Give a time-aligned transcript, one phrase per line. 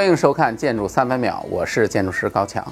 [0.00, 2.66] 欢迎收看《建筑三百秒》，我是建筑师高强。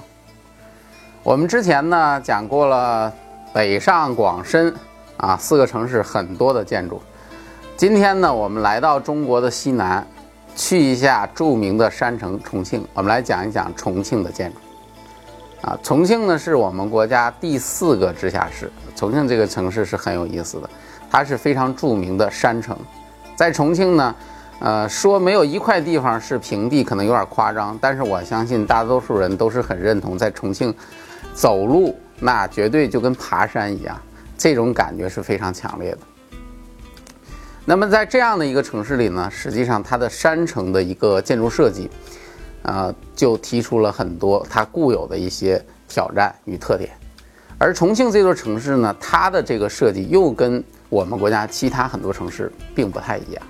[1.22, 3.12] 我们之前呢讲过了
[3.52, 4.74] 北上广深
[5.18, 7.02] 啊四个城市很多的建筑，
[7.76, 10.06] 今天呢我们来到中国的西南，
[10.56, 14.58] 去一下著名的山城重庆，我们来讲一讲重庆的建筑。
[15.68, 20.70] 啊，重庆呢是我们国家第四个直辖市，重庆这个城市是很有意思的，
[21.10, 22.74] 它是非常著名的山城，
[23.36, 24.14] 在重庆呢。
[24.60, 30.74] 呃，说没有一块地方是平地，可能有点夸张，但是我相信大多数人都是很认同，在重庆
[31.32, 33.96] 走路那绝对就跟爬山一样，
[34.36, 35.98] 这种感觉是非常强烈的。
[37.64, 41.88] 那么在这样的一个城市里呢，实际上它的山城的一个建筑设计，
[42.62, 46.90] 啊，就提出了很多它固有的一些挑战与特点。
[47.58, 53.42] 而重庆这座城市呢，它的这个设计又跟我们国家其他很多城市并不太一样。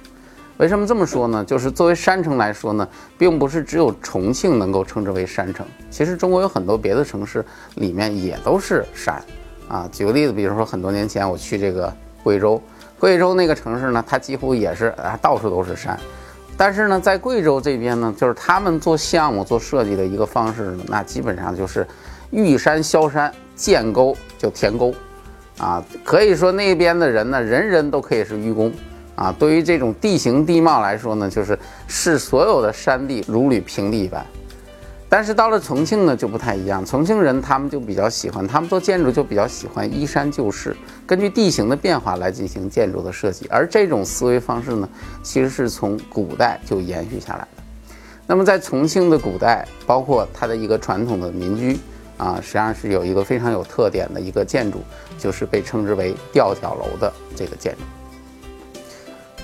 [0.59, 1.45] 为什么这么说呢？
[1.45, 5.65] 就是作为山城来说呢，并不是只有重庆能够称之为山城。
[5.89, 7.45] 其实中国有很多别的城市
[7.77, 9.23] 里面也都是山，
[9.69, 11.93] 啊，举个例子，比如说很多年前我去这个
[12.25, 12.61] 贵州，
[12.99, 15.99] 贵州那个城市呢，它几乎也是啊，到处都是山。
[16.57, 21.87] 但是呢，在贵州这边呢，就是他们做项目做设计的一个方式呢，那基本上就是
[22.33, 24.93] 遇山削山，见沟就填沟，
[25.59, 28.73] 啊，可以说那边的人呢，人人都可以是愚公。
[29.19, 34.25] 啊，对于这种地形地貌来说呢，就是视所有的山地如履平地一般。
[35.11, 36.85] 但是到了重庆呢，就不太一样。
[36.87, 43.47] 重庆人他们就比较喜欢，他们做建筑就比较喜欢依山就势，根据地形的变化来进行建筑的设计。
[43.51, 44.89] 而这种思维方式呢，
[45.23, 47.63] 其实是从古代就延续下来的。
[48.27, 51.79] 那么在重庆的古代，包括它的一个传统的民居
[52.19, 54.83] 啊，实际上是有一个非常有特点的一个建筑，
[55.19, 57.81] 就是被称之为吊脚楼的这个建筑。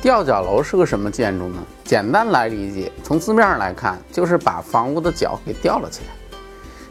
[0.04, 1.56] 吊脚楼是个什么建筑呢？
[1.82, 6.10] 简单来理解，从字面上来看，就是把房屋的脚给吊了起来。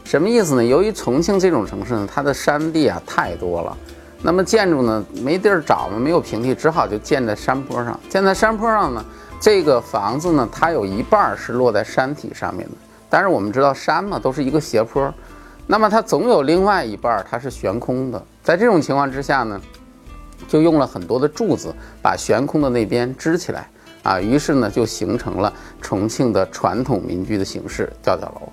[0.02, 0.64] 什么意思呢？
[0.64, 3.76] 由于重庆这种城市呢，它的山地啊太多了，
[4.20, 8.00] 那么建筑呢没地儿找嘛，没有平地，只好就建在山坡上。
[8.08, 9.04] 建在山坡上呢，
[9.38, 12.74] 这个房子呢，它有一半是落在山体上面的。
[13.08, 15.14] 但是我们知道山嘛，都是一个斜坡，
[15.68, 18.20] 那么它总有另外一半它是悬空的。
[18.42, 19.60] 在这种情况之下呢？
[20.48, 23.68] 就用了很多的柱子把悬空的那边支起来
[24.02, 28.48] 啊，于是呢就形成了重庆的传统民居的形式吊脚楼。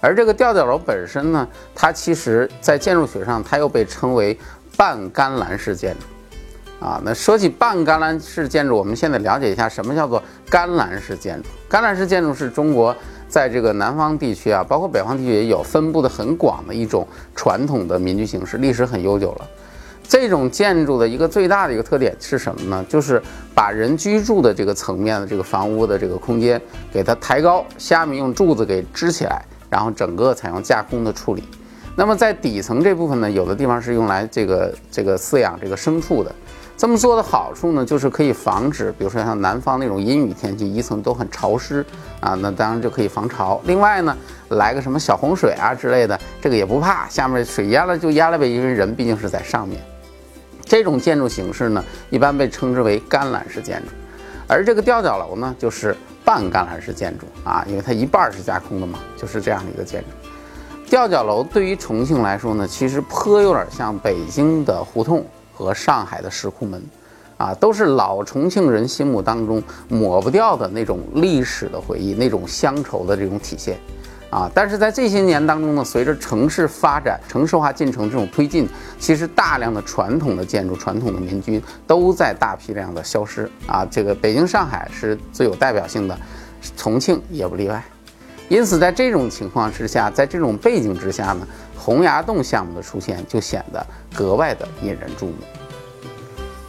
[0.00, 4.38] 而这个吊脚楼本身呢，它其实在建筑学上它又被称为
[4.76, 7.00] 半干栏式建筑啊。
[7.04, 11.48] 那说起半干栏式建筑，我们现在了解一下什么叫做干栏式建筑。
[11.68, 12.96] 干栏式建筑是中国
[13.28, 19.48] 在这个南方地区啊，包括北方地区也有分布的很广的一种传统的民居形式，历史很悠久了。
[20.10, 22.84] 这种建筑的一个最大的一个特点是什么呢？
[22.88, 23.22] 就是
[23.54, 26.60] 把人居住的这个层面的这个房屋的这个空间
[26.92, 29.40] 给它抬高，下面用柱子给支起来，
[29.70, 31.44] 然后整个采用架空的处理。
[31.94, 36.34] 那么在底层这部分呢，有的地方是用来这个这个饲养这个牲畜的。
[36.76, 41.86] 这么做的好处呢，就是可以防止，比如说像南方那种阴雨天气，一层都很潮湿
[42.18, 43.60] 啊，那当然就可以防潮。
[43.64, 44.16] 另外呢，
[44.48, 49.80] 来个什么小洪水啊之类的，这个也不怕，下面水淹了就淹了呗，因为人毕竟是在上面。
[50.70, 53.88] 这种建筑形式呢，一般被称之为干栏式建筑，
[54.46, 60.06] 而这个吊脚楼呢，就是半干栏式建筑啊，因为它一半是架空的嘛，就是这样的一个建筑。
[60.88, 66.80] 吊脚楼对于重庆来说呢，其实颇有点像北京的胡同和上海的石库门，
[67.36, 73.76] 啊，都是老重庆人心目当中抹不掉的那种历史的回忆，那种乡愁的这种体现。
[74.30, 78.68] 啊，但是在这些年当中呢，随着城市发展、城市化进程这种推进，
[78.98, 83.84] 其实大量的传统的建筑、传统的民居都在大批量的消失啊。
[83.90, 86.16] 这个北京、上海是最有代表性的，
[86.76, 87.82] 重庆也不例外。
[88.48, 91.46] 因此，在这种情况之下，在这种背景之下呢，
[91.76, 93.84] 洪崖洞项目的出现就显得
[94.14, 95.34] 格外的引人注目。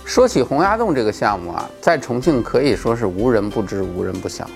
[0.04, 4.50] 说起洪崖洞这个项目啊，在重庆可以说是无人不知、无人不晓。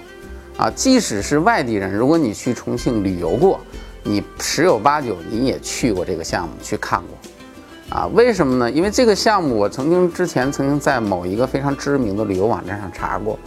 [0.57, 3.59] 啊，即使是外地人，如果你去重庆旅游过，
[4.03, 8.71] 你十有八九你也去过这个项目去看过，啊，为什么呢？
[8.71, 13.37] 因为这个项目我曾经之前曾经在某一个非常知名的旅游网站上查过，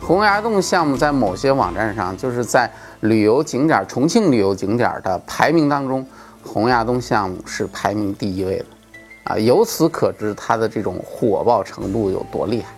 [0.00, 2.70] 洪崖洞项目在某些网站上就是在
[3.00, 6.06] 旅游景点重庆旅游景点的排名当中，
[6.44, 8.66] 洪崖洞项目是排名第一位的，
[9.24, 12.68] 啊，由此可知它的这种火爆程度有多厉害。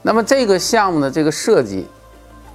[0.00, 1.86] 那么这个项目的这个设计。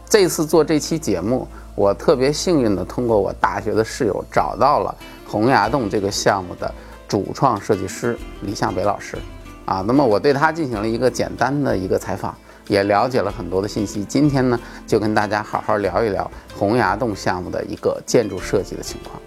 [0.07, 4.95] 这次做这期节目，我特别幸运的通过我大学的室友找到了
[5.27, 6.71] 洪崖洞这个项目的
[7.07, 9.17] 主创设计师李向北老师，
[9.65, 12.35] 啊，那么我对他进行了一个简单的一个采访，
[12.67, 14.05] 也了解了很多的信息。
[14.05, 19.19] 今天呢，就跟大家好好聊一聊洪崖洞项目的一个建筑设计的情况。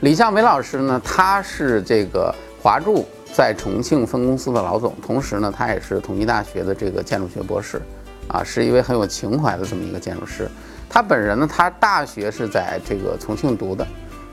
[0.00, 7.82] 李向伟老师呢，他是这个华筑在重庆分公司的老总，同时呢，他也是统一大学的这个建筑学博士，
[8.28, 10.48] 啊，是一位很有情怀的这么一个建筑师。
[10.88, 13.86] 他本人呢，他大学是在这个重庆读的。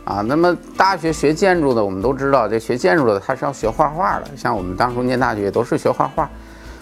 [0.04, 4.26] 啊，那么大学学建筑的，我们都知道，这学建筑的他是要学画画的。
[4.36, 6.28] 像我们当初念大学都是学画画，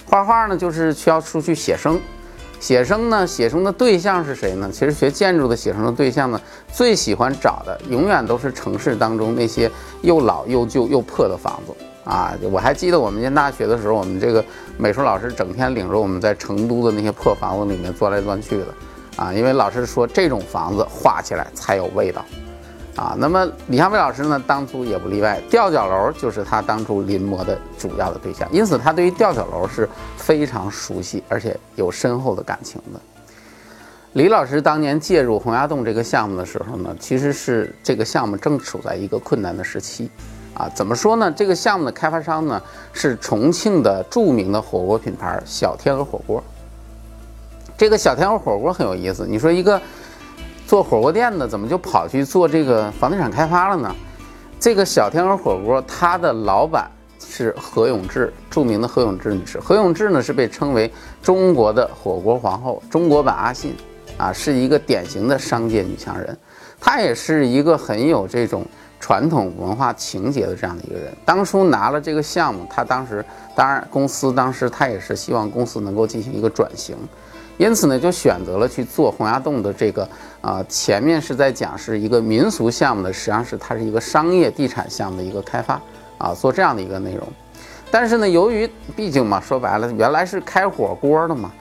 [0.05, 1.99] 画画呢就是需要出去写生，
[2.61, 4.69] 写生呢写生的对象是谁呢？
[4.71, 6.39] 其实学建筑的写生的对象呢，
[6.71, 9.69] 最喜欢找的永远都是城市当中那些
[10.01, 11.73] 又老又旧又破的房子
[12.09, 12.33] 啊。
[12.51, 14.43] 我还记得我们念大学的时候，我们这个
[14.77, 18.65] 美术老师整天领着我们在成都的那些破房子里面钻来钻去的
[19.15, 22.25] 啊，因为老师说这种房子画起来才有味道。
[22.95, 32.99] 啊，那么李向飞老师呢，当初也不例外，吊脚楼就是他当初临摹的主要的对象，因此他对于吊脚楼是非常熟悉，而且有深厚的感情的。
[34.13, 40.11] 李老师当年介入洪崖洞这个项目的时候呢，其实是这个项目正处在一个困难的时期，
[40.59, 41.31] 啊，怎么说呢？
[41.31, 42.61] 这个项目的开发商呢
[42.93, 46.43] 是重庆的著名的火锅品牌小天鹅火锅。
[47.75, 49.81] 这个小天鹅火锅很有意思，你说一个。
[50.67, 53.95] 做火锅店的怎么就跑去做这个房地产开发了呢？
[54.59, 56.87] 这个小天鹅火锅，它的老板
[57.19, 59.59] 是何永志，著名的何永志女士。
[59.59, 63.75] 何永志呢是被称为中国的火锅皇后，中国版阿信，
[64.15, 66.37] 啊，是一个典型的商界女强人。
[66.79, 68.63] 她也是一个很有这种
[69.09, 71.11] 传统文化情节的这样的一个人。
[71.25, 73.25] 当初拿了这个项目，他当时
[73.55, 76.95] 当然公司当时他也是希望公司能够进行一个转型。
[77.57, 80.07] 因此呢，就选择了去做洪崖洞的这个
[80.41, 85.81] 啊，前面是在讲是一个民俗项目的，实际上是它是一个商业地产项目的一个开发
[86.19, 87.27] 啊，做这样的一个内容。
[87.89, 91.51] 但是呢，由于毕竟嘛，说白了，原来是开火锅的嘛，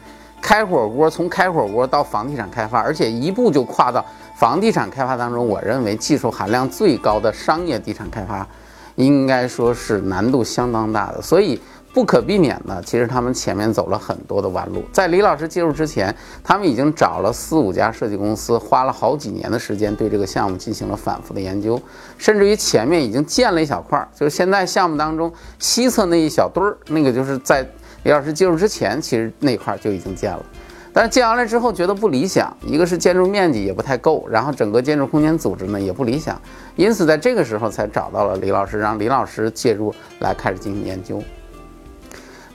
[0.48, 4.02] 开火锅从开火锅到房地产开发，而且一步就跨到
[4.34, 8.48] 房地产开发当中，我认为技术含量最高的商业地产开发，
[8.94, 11.60] 应该说是难度相当大的，所以。
[11.90, 14.84] 不可避免的，其实他们前面走了很多的弯路。
[14.92, 16.14] 在李老师介入之前，
[16.44, 21.80] 他们已经找了四五家设计公司，花了好几年的时间对这个项目进行了反复的研究，
[22.16, 27.66] 甚至于前面已经建了一小块儿，就是现在项目当中西侧那一小堆儿，那个就是在
[28.04, 30.44] 李老师介入之前，其实那块就已经建了。
[30.92, 36.40] 但是建完了之后觉得不理想，一个是建筑面积也不太够，然后整个建筑空间组织呢也不理想，
[36.74, 41.22] 因此在这个时候才找到了李老师，让李老师介入来开始进行研究。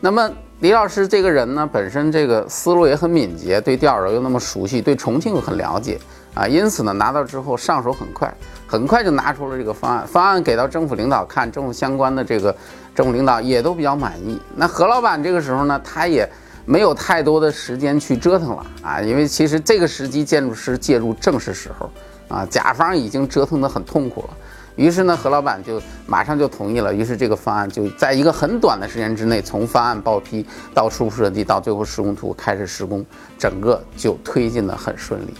[0.01, 0.29] 那么
[0.59, 5.97] 李老师这个人呢，本身这个思路也很敏捷，对吊脚楼又那么熟悉，对重庆又很了解
[6.33, 8.33] 啊，因此呢，拿到之后上手很快，
[8.65, 10.07] 很快就拿出了这个方案。
[10.07, 12.55] 方案给到政府领导看，政府相关的这个
[12.95, 14.39] 政府领导也都比较满意。
[14.55, 16.27] 那何老板这个时候呢，他也
[16.65, 21.89] 没有太多的时间去折腾了啊，因为其实这个时机建筑师介入正是时候
[22.29, 24.29] 啊，甲方已经折腾得很痛苦了。
[24.75, 26.91] 于是呢，何老板就马上就同意了。
[26.91, 30.43] 于是这个方案就在一个很短的时间之内，从方案报批
[30.73, 33.05] 到初步设计到最后施工图开始施工，
[33.37, 35.35] 整个就推进的很顺利。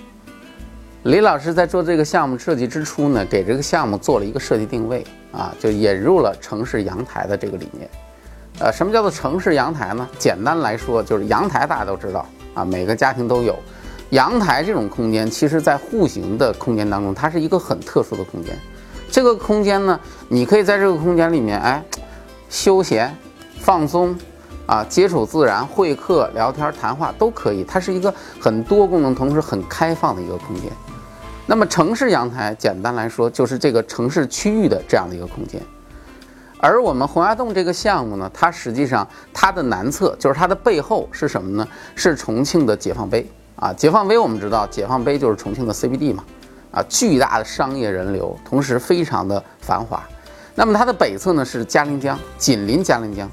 [1.03, 7.89] 李老师在做这个项目设计之初呢，给这个项目做了一个设计定位啊，就引入了城市阳台的这个理念。
[8.60, 10.07] 呃，什么叫做城市阳台呢？
[10.17, 13.60] 简单来说，就是阳台大家都知道啊，每个家庭都有。
[14.12, 18.57] 阳台这种空间，其实在户型的空间当中，它是一个很特殊的空间。
[19.12, 21.83] 这个空间呢，你可以在这个空间里面，哎，
[22.50, 23.13] 休闲、
[23.60, 24.15] 放松，
[24.67, 27.65] 啊，接触自然、会客、聊天、谈话都可以。
[27.65, 30.72] 它是一个很多功能，同时很开放的一个空间。
[31.46, 35.62] 那么城市阳台，简单来说就是这个城市区域的这样的一个空间。
[36.58, 41.68] 而我们洪崖洞这个项目呢，它实际上它的南侧就是它的背后是什么呢？
[41.96, 43.74] 是重庆的解放碑啊。
[43.74, 46.24] 解放碑我们知道，解放碑就是重庆的 CBD 嘛。
[46.72, 50.02] 啊，巨大的商业人流，同时非常的繁华。
[50.56, 53.30] 那么它的北侧呢是嘉陵江，紧邻嘉陵江，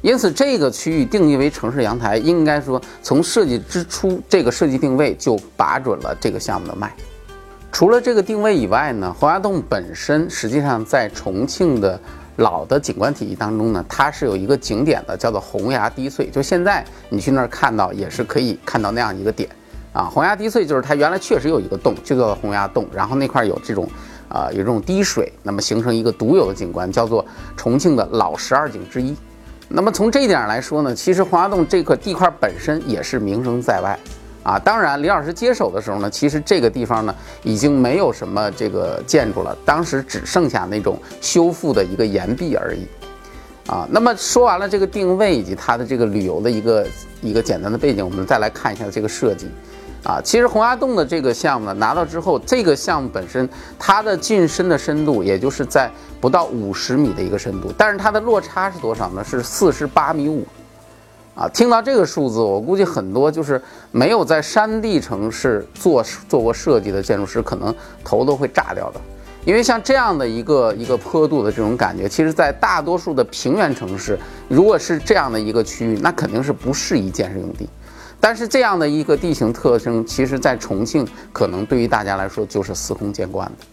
[0.00, 6.92] 因此这个区域定义为城市阳台，应该说从设计之初，这个设计定位就把准了这个项目的脉。
[7.72, 11.98] 除了这个定位以外呢，洪崖洞本身实际上在重庆的
[12.36, 16.28] 老的景观体系当中呢，它是有一个景点的，叫做洪崖滴翠。
[16.28, 19.48] 就现在你去那儿看到，也是可以看到那样一个点。
[19.94, 23.88] 啊，洪崖滴翠就是它原来确实有一个洞，就叫做洪崖洞，然后那块有这种，
[24.28, 27.24] 啊，有这种滴水，那么形成一个独有的景观，叫做
[27.56, 29.16] 重庆的老十二景之一。
[29.68, 33.98] 那么从这一点来说呢，其实洪崖洞这块地块本身也是名声在外，
[34.42, 42.86] 啊，当然李老师接手的时候呢，其实这个地方呢已经没有什么这个建筑了，当时只剩下那种修复的一个岩壁而已。
[43.70, 43.86] 啊。
[43.90, 46.86] 那么说完了这个定位以及它的这个旅游的一个
[47.20, 49.48] 一个简单的背景，我们再来看一下这个设计。
[50.02, 55.88] 啊，其实洪崖洞的这个项目呢，拿到之后，这个项目本身它的进深的深度，也就是在
[56.20, 59.22] 不到五十米的一个深度，但是它的落差是多少呢？
[59.22, 60.44] 是四十八米五。
[61.34, 63.60] 啊，听到这个数字，我估计很多就是
[63.90, 67.74] 没有在山地城市做做过设计的建筑师，可能
[68.04, 69.00] 头都会炸掉的。
[69.44, 77.68] 因为像这样的一个一个坡度的这种感觉，其实在大多数的平原城市，如果是这样的一个区域，那肯定是不适宜建设用地。
[78.20, 83.66] 但是这样的一个地形特征，其实，在重庆可能对于大家来说就是司空见惯的。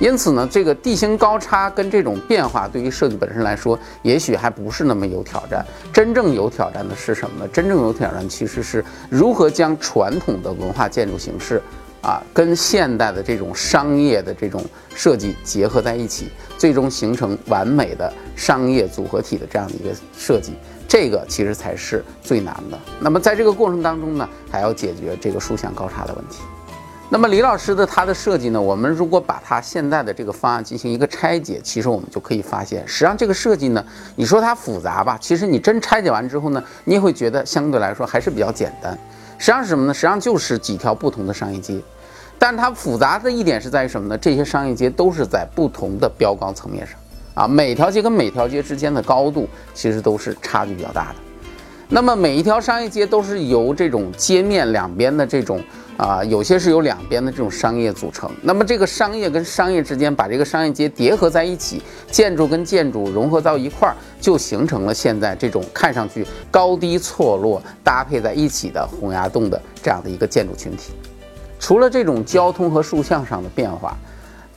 [0.00, 5.64] 因此呢，这个地形高差跟这种变化，对于设计本身来说，也许还不是那么有挑战。
[5.92, 7.50] 真正有挑战的是什么呢？
[7.52, 11.60] 真正有挑战其实是如何将传统的文化建筑形式，
[12.00, 14.64] 啊，跟现代的这种商业的这种
[14.94, 20.52] 设计结合在一起，最终形成完美的商业组合体的这样的一个设计。
[20.86, 22.78] 这个其实才是最难的。
[22.98, 26.38] 那么在这个过程当中呢，还要解决这个竖向高差的问题。
[27.10, 33.82] 那么李老师的他的设计呢，我们如果把他现在的这个方案进行一个拆解，其实我们就可以发现，实际上这个设计呢，
[34.14, 38.92] 你说它复杂吧，其实你真拆解完之后呢，你也会觉得相对来说还是比较简单。
[39.38, 39.94] 实际上是什么呢？
[39.94, 41.80] 实际上就是几条不同的商业街，
[42.38, 44.18] 但它复杂的一点是在于什么呢？
[44.18, 46.94] 这些商业街都是在不同的标高层面上。
[47.32, 51.14] 啊，每条街跟每条街之间的高度其实都是差距比较大的。
[51.88, 55.62] 那么每一条商业街都是由这种街面两边的这种
[55.98, 58.30] 啊，有些是由两边的这种商业组成。
[58.40, 70.92] 那么这个商业跟商业之间把这个商业街叠合在一起，建筑跟建筑融合到一块儿，就形成了现在这种看上去高低错落搭配在一起的洪崖洞的这样的一个建筑群体。
[71.58, 73.94] 除了这种交通和竖向上的变化。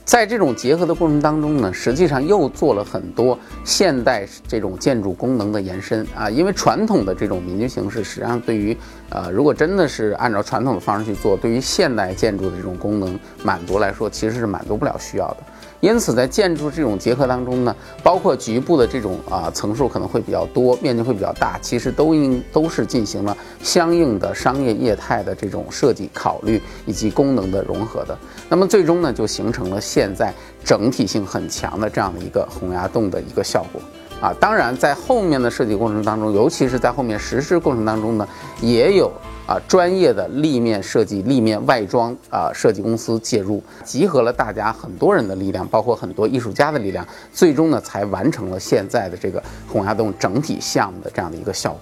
[0.04, 6.28] 在这种结合的过程当中呢，实际上又做了很多现代这种建筑功能的延伸啊。
[6.28, 8.76] 因为传统的这种民居形式，实际上对于
[9.10, 15.36] 呃，如果真的是按照传统的方式去做，对于现代建筑的这种功能满足来说，其实是满足不了需要的。
[15.82, 17.74] 因此，在建筑这种结合当中呢，
[18.04, 28.16] 包括局部的这种啊层数可能会比较多，面积会比较大，其实都应都是进行了相应的商业业态的这种设计考虑以及功能的融合的。
[28.48, 30.32] 那么最终呢，就形成了现在
[30.64, 33.82] 整体性很强的这样的一个洪崖洞的一个效果
[34.22, 34.32] 啊。
[34.40, 38.26] 当然，在后面的设计过程当中，尤其是在后面实施过程当中呢，
[38.62, 39.12] 也有。
[39.44, 51.80] 啊，专业的立面设计、立面外装啊设计公司介入，集合了大家很多人的力量，包括很多艺术家的力量，最终呢才完成了现在的这个洪崖洞整体项目的这样的一个效果。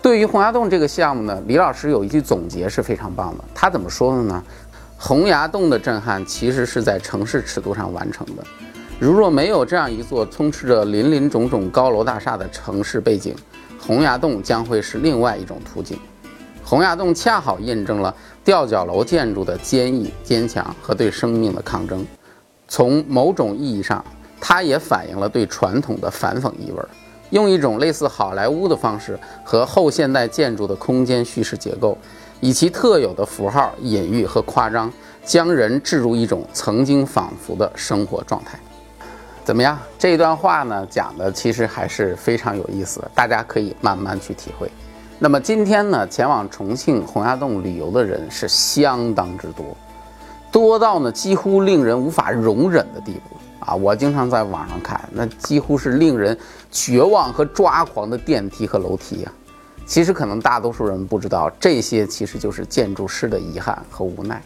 [0.00, 4.40] 对于洪崖洞这个项目呢，李老师有一句总结是非常棒的，他怎么说的呢？
[4.96, 8.44] 洪崖洞的震撼其实是在城市尺度上完成的，
[9.00, 13.34] 如若没有这样一座充斥着林林种种高楼大厦的城市背景。
[13.78, 15.98] 洪崖洞将会是另外一种图景，
[16.64, 22.06] 洪崖洞恰好印证了吊脚楼建筑的坚毅坚强和对生命的抗争。
[22.66, 24.02] 从某种意义上，
[24.40, 26.82] 它也反映了对传统的反讽意味，
[27.28, 31.98] 用一种类似好莱坞的方式和后现代建筑的空间叙事结构，
[32.40, 34.90] 以其特有的符号、隐喻和夸张，
[35.26, 38.58] 将人置入一种曾经仿佛的生活状态。
[39.44, 39.78] 怎么样？
[39.98, 44.70] 这一段话呢，讲的其实还是非常有意思的，大家可以慢慢去体会。
[45.18, 49.76] 那么今天呢，前往重庆洪崖洞旅游的人是相当之多，
[50.50, 53.36] 多到呢几乎令人无法容忍的地步
[53.66, 53.74] 啊！
[53.74, 56.36] 我经常在网上看，那几乎是令人
[56.70, 59.32] 绝望和抓狂的电梯和楼梯呀。
[59.86, 64.42] 其实可能大多数人不知道，这些其实就是建筑师的遗憾和无奈。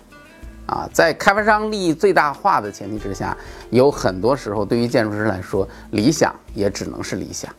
[0.68, 3.37] 啊，在开发商利益最大化的前提之下，
[3.70, 7.50] 有很多时候对于建筑师来说，理想也只能是理想。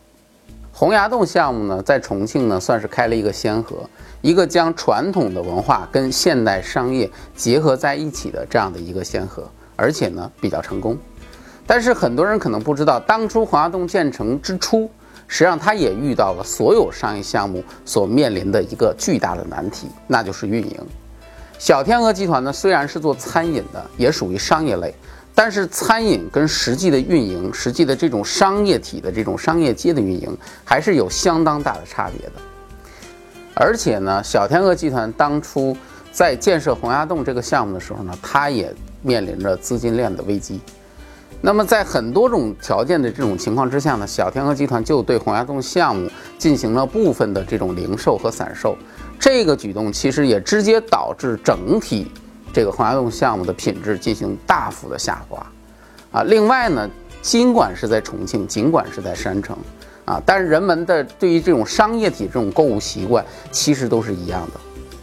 [0.72, 3.78] 洪崖洞项目呢，在重庆呢算是开了一个先河，
[4.22, 9.44] 一个将传统的文化跟现代商业结合在一起的这样的一个先河，
[9.76, 10.98] 而且呢比较成功。
[11.66, 14.90] 但是很多人可能不知道，当初洪崖洞建成之初，
[15.28, 20.78] 实际上它也遇到了所有商业项目所面临的一个巨大的难题，那就是运营。
[21.60, 24.96] 小天鹅集团呢，虽然是做餐饮的，也属于商业类，
[25.36, 32.34] 但是餐饮跟实际的运营、实际的这种商业体的这种商业街的运营，还是有相当大的差别的。
[33.54, 35.76] 而且呢，小天鹅集团当初
[36.14, 40.62] 在建设洪崖洞这个项目的时候呢，它也面临着资金链的危机。
[41.42, 48.78] 那么在很多种条件的这种情况之下呢，小天鹅集团就对洪崖洞项目进行了部分的这种零售和散售。
[49.20, 52.10] 这个举动其实也直接导致整体
[52.54, 55.46] 这个洪崖洞项目的品质进行大幅的下滑，
[56.12, 56.90] 啊，另外呢，
[57.22, 59.58] 尽管是在重庆，尽管是在山城，
[60.06, 64.60] 啊，但是人们的对于这种商业体这种购物习惯其实都是一样的。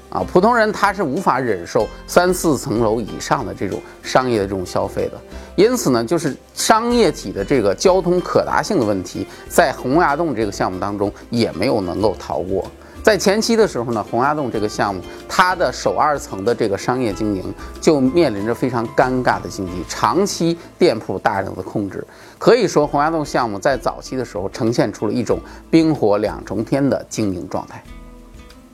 [0.08, 5.20] 啊，普通人他是无法忍受三四层楼以上的这种商业的这种消费的，
[5.56, 12.64] 因此呢，就是商业体的这个交通可达性的问题，在洪崖洞这个项目当中也没有能够逃过。
[13.06, 22.04] 在前期的时候呢，洪崖洞这个项目，它的首二层的这个商业经营就面临着非常尴尬的境地，长期店铺大量的控制，
[22.36, 25.38] 可以说洪崖洞项目在早期的时候呈现出了一种
[25.70, 27.80] 冰火两重天的经营状态。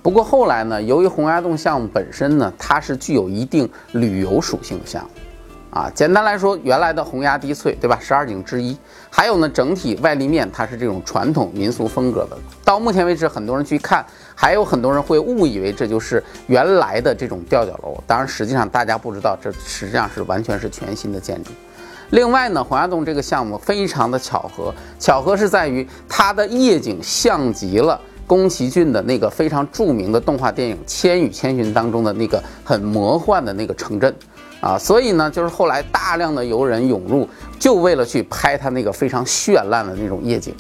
[0.03, 5.11] 不过后来呢，由于洪崖洞项目本身呢，它是具有一定旅游属性的项目，
[5.73, 7.99] 啊，简单来说，原来的洪崖滴翠，对吧？
[7.99, 8.77] 十二景之一，
[9.09, 12.37] 还有呢，整体外立面它是这种传统民俗风格的。
[12.63, 17.97] 到目前为止，很多人去看，还有很多人会误以为这就是原来的这种吊脚楼。
[18.07, 21.51] 当然，实际上大家不知道，这实际上是完全是全新的建筑。
[22.11, 27.99] 另外呢，洪崖洞这个项目非常的巧合，巧合是在于它的夜景像极了。
[28.25, 34.15] 宫崎骏的那个非常著名的动画电影《千与千寻》当中的那个很魔幻的那个城镇，
[34.63, 37.29] 啊，所以呢，就是后来大量的游人涌入，
[37.59, 40.55] 就为了去拍它那个非常绚烂的那种夜景。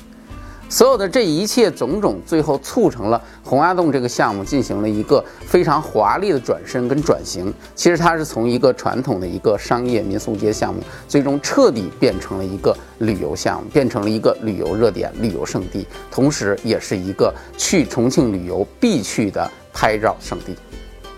[0.68, 7.52] 所有的这一切种种，最后促成了洪崖洞这个项目进行了一个非常华丽的转身跟转型。
[7.76, 20.56] 其实它是从一个传统的一个商业民宿街项目，最终彻底变成了一个旅游项目，变成了一个旅游热点、旅游胜地，同时也是一个去重庆旅游必去的拍照胜地。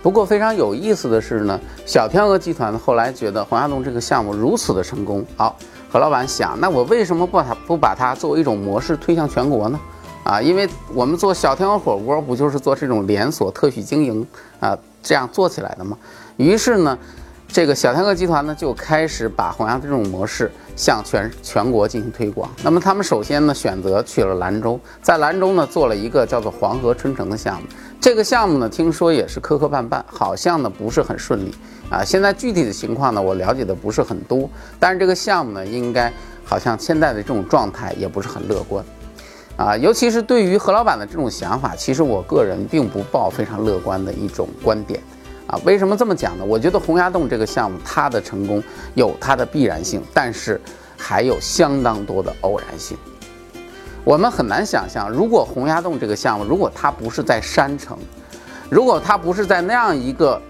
[0.05, 5.57] 不过非常有意思的是呢，小天鹅集团后来觉得黄崖洞这个项目如此的成功，好。
[5.91, 9.81] 何老板想，那我为什么不把它不把它作为一种模式推向全国呢？
[10.25, 14.27] 啊，因为我们做小天鹅火锅不就是做这种连锁特许经营
[14.61, 15.97] 啊，这样做起来的吗？
[16.37, 16.99] 于是呢，
[17.55, 22.51] 这个小天鹅集团呢就开始把弘扬这种模式向全全国进行推广。
[22.65, 27.69] 那么他们首先呢选择去了兰州，在兰州呢做了一个叫做黄河春城的项目。
[28.01, 31.55] 这个项目呢听说也是磕磕绊绊，好像呢不是很顺利。
[31.89, 36.13] 啊，现在具体的情况呢，我了解的不是很多，但是这个项目呢，应该
[36.45, 38.85] 好像现在的这种状态也不是很乐观，
[39.57, 45.01] 啊，尤其是对于何老板的这种想法，其实我个人并不抱非常乐观的一种观点，
[45.47, 46.45] 啊，为什么这么讲呢？
[46.45, 48.63] 我觉得洪崖洞这个项目它的成功
[48.95, 50.61] 有它的必然性，但是
[50.97, 52.97] 还有相当多的偶然性，
[54.05, 57.99] 我们很难想象，如果洪崖洞这个项目，如果它不是在山城，
[58.71, 60.41] 如果它不是在那样一个。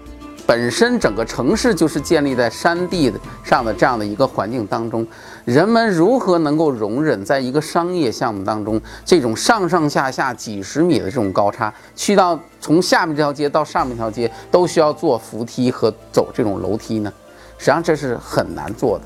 [0.47, 3.11] 本身整个城市就是建立在山地
[3.43, 5.05] 上的这样的一个环境当中，
[5.43, 17.11] 人们如何能够容忍在一个商业项目当中这种上上下下几十米的这种高差，去到从下面这条街到上面一条街都需要坐扶梯和走这种楼梯呢？
[17.57, 19.05] 实际上这是很难做的。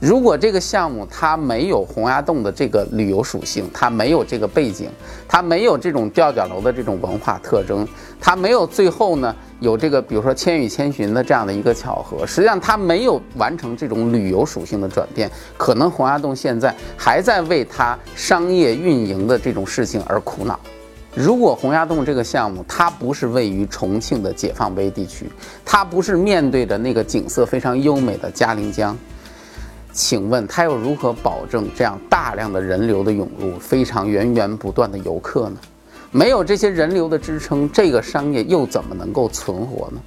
[0.00, 4.90] 如果这个项目它没有洪崖洞的这个旅游属性，它没有这个背景，
[5.26, 7.86] 它没有这种吊脚楼的这种文化特征，
[8.20, 20.58] 它没有最后呢有这个比如说《千与千寻》的这样的一个巧合，实际上它没有完成这种旅游属性的转变，可能洪崖洞现在还在为它商业运营的这种事情而苦恼。
[21.14, 25.30] 如果洪崖洞这个项目它不是位于重庆的解放碑地区，
[25.64, 28.98] 它不是面对着那个景色非常优美的嘉陵江。
[29.92, 35.56] 请问他又如何保证这样大量的人流的涌入，非常源源不断的游客呢？
[36.12, 40.00] 没有这些人流的支撑，这个商业又怎么能够存活呢？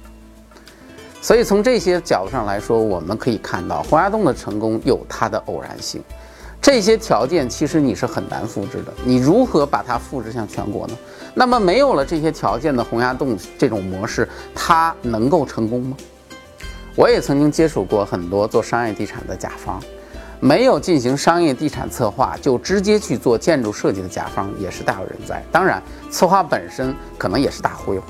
[1.20, 6.00] 所以从这些角度上来说，我们可以看到洪崖洞的成功有它的偶然性。
[6.62, 10.94] 这些条件其实你是很难复制的，你如何把它复制向全国呢？
[11.34, 15.96] 那么没有了这些条件的洪崖洞这种模式，它能够成功吗？
[16.94, 19.82] 我也曾经接触过很多做商业地产的甲方，
[20.40, 25.42] 没有进行商业地产策划就直接去做建筑设计的甲方也是大有人在。
[25.50, 28.02] 当然，策划本身可能也是大忽悠，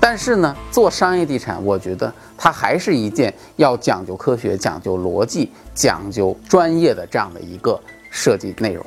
[0.00, 7.78] 但是呢，做商业地产，我觉得它还是一件要讲究科学、讲究逻辑、讲究专业的这样的一个
[8.10, 8.84] 设计内容。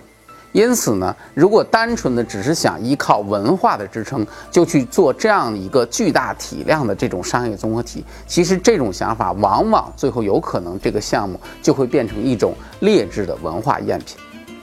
[0.56, 14.16] 因此呢，如果单纯的只是想依靠文化的支撑就去做这样一个巨大体量的这种商业综合体，其实这种想法往往最后有可能这个项目就会变成一种劣质的文化赝品。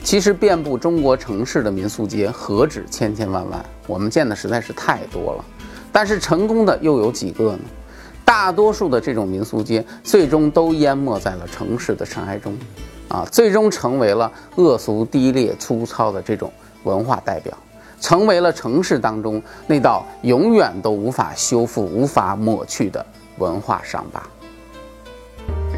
[0.03, 5.45] 其实遍布中国城市的民宿街何止千千万万，我们见的实在是太多了，
[5.91, 7.59] 但是成功的又有几个呢？
[8.25, 12.57] 大多数的这种民宿街最终都淹没在了城市的尘埃中。
[13.09, 16.51] 啊，最终成为了恶俗、低劣、粗糙的这种
[16.83, 17.55] 文化代表，
[17.99, 23.05] 成为了城市当中那道永远都无法修复、无法抹去的
[23.37, 24.23] 文化伤疤。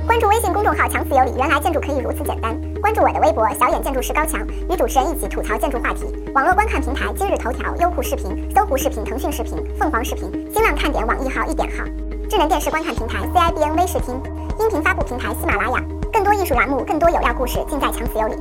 [0.06, 2.56] 关注微信公众号“强词有理”，原来建筑可以如此简单。
[2.80, 6.06] 关注我的微博“小眼建筑师高强”，与主持人一起吐槽建筑话题。
[6.34, 12.05] 网络观看平台：今日头条、优酷视频、搜狐视频、腾讯视频、凤凰视频、新浪看点、网易号、一点号。
[12.28, 14.16] 智能电视观看平台：CIBN 微视听。
[14.60, 15.84] 音频发布平台：喜马拉雅。
[16.12, 18.36] 更多艺术栏目，更多有料故事，尽在强词有理。